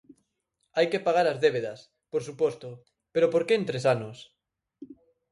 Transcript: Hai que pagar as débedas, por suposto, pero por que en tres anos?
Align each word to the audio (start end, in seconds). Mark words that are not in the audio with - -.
Hai 0.75 0.85
que 0.91 1.03
pagar 1.07 1.27
as 1.29 1.41
débedas, 1.45 1.79
por 2.11 2.21
suposto, 2.27 2.69
pero 3.13 3.27
por 3.33 3.43
que 3.47 3.53
en 3.57 3.67
tres 3.69 3.83
anos? 3.95 4.17